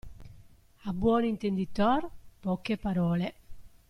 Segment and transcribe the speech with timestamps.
[0.85, 2.09] A buon intenditor,
[2.39, 3.35] poche parole.